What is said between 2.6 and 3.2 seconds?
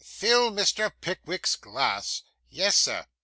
sir.